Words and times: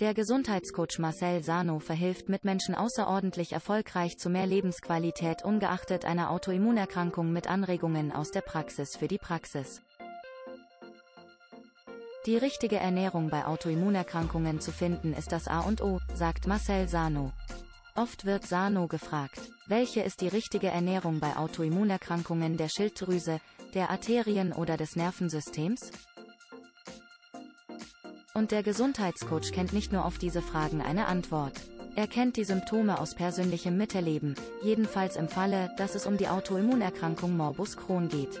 Der 0.00 0.14
Gesundheitscoach 0.14 0.98
Marcel 0.98 1.42
Sano 1.42 1.78
verhilft 1.78 2.30
Mitmenschen 2.30 2.74
außerordentlich 2.74 3.52
erfolgreich 3.52 4.16
zu 4.16 4.30
mehr 4.30 4.46
Lebensqualität 4.46 5.44
ungeachtet 5.44 6.06
einer 6.06 6.30
Autoimmunerkrankung 6.30 7.30
mit 7.34 7.50
Anregungen 7.50 8.10
aus 8.10 8.30
der 8.30 8.40
Praxis 8.40 8.96
für 8.96 9.08
die 9.08 9.18
Praxis. 9.18 9.82
Die 12.24 12.38
richtige 12.38 12.76
Ernährung 12.76 13.28
bei 13.28 13.44
Autoimmunerkrankungen 13.44 14.60
zu 14.60 14.72
finden 14.72 15.12
ist 15.12 15.32
das 15.32 15.48
A 15.48 15.60
und 15.60 15.82
O, 15.82 16.00
sagt 16.14 16.46
Marcel 16.46 16.88
Sano. 16.88 17.32
Oft 17.94 18.24
wird 18.24 18.46
Sano 18.46 18.86
gefragt, 18.86 19.52
welche 19.66 20.00
ist 20.00 20.22
die 20.22 20.28
richtige 20.28 20.68
Ernährung 20.68 21.20
bei 21.20 21.36
Autoimmunerkrankungen 21.36 22.56
der 22.56 22.70
Schilddrüse, 22.70 23.38
der 23.74 23.90
Arterien 23.90 24.54
oder 24.54 24.78
des 24.78 24.96
Nervensystems? 24.96 25.90
Und 28.32 28.52
der 28.52 28.62
Gesundheitscoach 28.62 29.50
kennt 29.52 29.72
nicht 29.72 29.92
nur 29.92 30.04
auf 30.04 30.16
diese 30.16 30.40
Fragen 30.40 30.80
eine 30.82 31.06
Antwort. 31.06 31.54
Er 31.96 32.06
kennt 32.06 32.36
die 32.36 32.44
Symptome 32.44 33.00
aus 33.00 33.16
persönlichem 33.16 33.76
Miterleben, 33.76 34.36
jedenfalls 34.62 35.16
im 35.16 35.28
Falle, 35.28 35.70
dass 35.76 35.96
es 35.96 36.06
um 36.06 36.16
die 36.16 36.28
Autoimmunerkrankung 36.28 37.36
Morbus 37.36 37.76
Crohn 37.76 38.08
geht. 38.08 38.40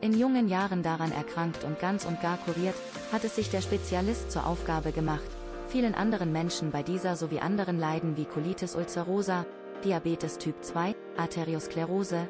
In 0.00 0.16
jungen 0.16 0.48
Jahren 0.48 0.84
daran 0.84 1.10
erkrankt 1.10 1.64
und 1.64 1.80
ganz 1.80 2.04
und 2.04 2.22
gar 2.22 2.38
kuriert, 2.38 2.76
hat 3.12 3.24
es 3.24 3.34
sich 3.34 3.50
der 3.50 3.62
Spezialist 3.62 4.30
zur 4.30 4.46
Aufgabe 4.46 4.92
gemacht, 4.92 5.28
vielen 5.68 5.94
anderen 5.94 6.30
Menschen 6.30 6.70
bei 6.70 6.84
dieser 6.84 7.16
sowie 7.16 7.40
anderen 7.40 7.80
Leiden 7.80 8.16
wie 8.16 8.26
Colitis 8.26 8.76
ulcerosa, 8.76 9.44
Diabetes 9.84 10.38
Typ 10.38 10.62
2, 10.62 10.94
Arteriosklerose, 11.16 12.28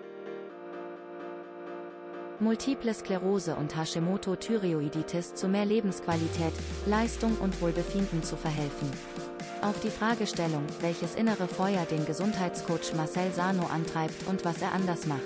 Multiple 2.40 2.94
Sklerose 2.94 3.54
und 3.54 3.76
Hashimoto-Thyreoiditis 3.76 5.34
zu 5.34 5.46
mehr 5.46 5.66
Lebensqualität, 5.66 6.54
Leistung 6.86 7.36
und 7.36 7.60
Wohlbefinden 7.60 8.22
zu 8.22 8.34
verhelfen. 8.34 8.90
Auf 9.60 9.78
die 9.80 9.90
Fragestellung, 9.90 10.64
welches 10.80 11.16
innere 11.16 11.46
Feuer 11.46 11.84
den 11.84 12.06
Gesundheitscoach 12.06 12.94
Marcel 12.96 13.30
Sano 13.32 13.66
antreibt 13.66 14.26
und 14.26 14.42
was 14.46 14.62
er 14.62 14.72
anders 14.72 15.04
macht. 15.04 15.20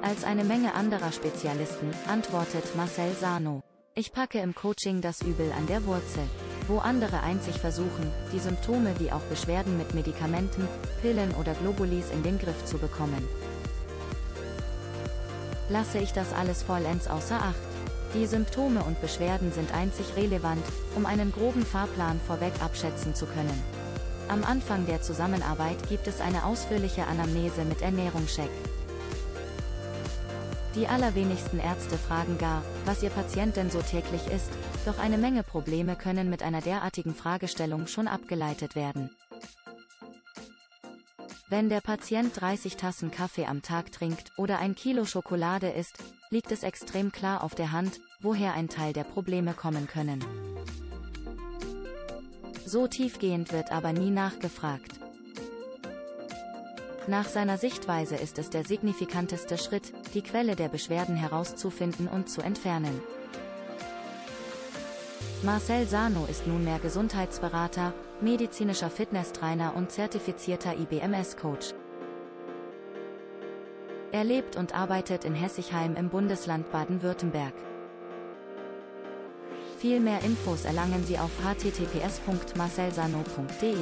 Als 0.00 0.22
eine 0.22 0.44
Menge 0.44 0.74
anderer 0.74 1.10
Spezialisten, 1.10 1.90
antwortet 2.06 2.76
Marcel 2.76 3.12
Sano. 3.20 3.62
Ich 3.96 4.12
packe 4.12 4.38
im 4.38 4.54
Coaching 4.54 5.00
das 5.00 5.22
Übel 5.22 5.50
an 5.58 5.66
der 5.66 5.84
Wurzel. 5.86 6.22
Wo 6.68 6.78
andere 6.78 7.24
einzig 7.24 7.58
versuchen, 7.58 8.12
die 8.32 8.38
Symptome 8.38 8.94
wie 9.00 9.10
auch 9.10 9.22
Beschwerden 9.22 9.76
mit 9.76 9.92
Medikamenten, 9.94 10.68
Pillen 11.00 11.34
oder 11.34 11.54
Globulis 11.54 12.12
in 12.12 12.22
den 12.22 12.38
Griff 12.38 12.64
zu 12.64 12.78
bekommen 12.78 13.26
lasse 15.72 15.98
ich 15.98 16.12
das 16.12 16.32
alles 16.32 16.62
vollends 16.62 17.08
außer 17.08 17.36
Acht. 17.36 17.56
Die 18.14 18.26
Symptome 18.26 18.84
und 18.84 19.00
Beschwerden 19.00 19.52
sind 19.52 19.72
einzig 19.74 20.16
relevant, 20.16 20.62
um 20.94 21.06
einen 21.06 21.32
groben 21.32 21.64
Fahrplan 21.64 22.20
vorweg 22.26 22.52
abschätzen 22.62 23.14
zu 23.14 23.24
können. 23.26 23.62
Am 24.28 24.44
Anfang 24.44 24.86
der 24.86 25.00
Zusammenarbeit 25.00 25.88
gibt 25.88 26.06
es 26.06 26.20
eine 26.20 26.44
ausführliche 26.44 27.06
Anamnese 27.06 27.64
mit 27.64 27.80
Ernährungscheck. 27.80 28.50
Die 30.74 30.86
allerwenigsten 30.86 31.58
Ärzte 31.58 31.98
fragen 31.98 32.38
gar, 32.38 32.62
was 32.86 33.02
ihr 33.02 33.10
Patient 33.10 33.56
denn 33.56 33.70
so 33.70 33.80
täglich 33.82 34.26
isst, 34.28 34.50
doch 34.86 34.98
eine 34.98 35.18
Menge 35.18 35.42
Probleme 35.42 35.96
können 35.96 36.30
mit 36.30 36.42
einer 36.42 36.60
derartigen 36.60 37.14
Fragestellung 37.14 37.86
schon 37.86 38.08
abgeleitet 38.08 38.74
werden. 38.74 39.10
Wenn 41.52 41.68
der 41.68 41.82
Patient 41.82 42.32
30 42.40 42.78
Tassen 42.78 43.10
Kaffee 43.10 43.44
am 43.44 43.60
Tag 43.60 43.92
trinkt 43.92 44.32
oder 44.38 44.58
ein 44.58 44.74
Kilo 44.74 45.04
Schokolade 45.04 45.68
isst, 45.68 45.98
liegt 46.30 46.50
es 46.50 46.62
extrem 46.62 47.12
klar 47.12 47.44
auf 47.44 47.54
der 47.54 47.72
Hand, 47.72 48.00
woher 48.22 48.54
ein 48.54 48.70
Teil 48.70 48.94
der 48.94 49.04
Probleme 49.04 49.52
kommen 49.52 49.86
können. 49.86 50.24
So 52.64 52.86
tiefgehend 52.86 53.52
wird 53.52 53.70
aber 53.70 53.92
nie 53.92 54.08
nachgefragt. 54.08 54.98
Nach 57.06 57.28
seiner 57.28 57.58
Sichtweise 57.58 58.16
ist 58.16 58.38
es 58.38 58.48
der 58.48 58.64
signifikanteste 58.64 59.58
Schritt, 59.58 59.92
die 60.14 60.22
Quelle 60.22 60.56
der 60.56 60.70
Beschwerden 60.70 61.16
herauszufinden 61.16 62.08
und 62.08 62.30
zu 62.30 62.40
entfernen. 62.40 62.98
Marcel 65.42 65.86
Sano 65.86 66.26
ist 66.30 66.46
nunmehr 66.46 66.78
Gesundheitsberater, 66.78 67.92
medizinischer 68.20 68.90
Fitnesstrainer 68.90 69.74
und 69.74 69.90
zertifizierter 69.90 70.76
IBMS-Coach. 70.76 71.74
Er 74.12 74.24
lebt 74.24 74.56
und 74.56 74.74
arbeitet 74.74 75.24
in 75.24 75.34
Hessigheim 75.34 75.96
im 75.96 76.10
Bundesland 76.10 76.70
Baden-Württemberg. 76.70 77.54
Viel 79.78 80.00
mehr 80.00 80.22
Infos 80.22 80.64
erlangen 80.64 81.04
Sie 81.04 81.18
auf 81.18 81.30
https.marcelsano.de. 81.42 83.76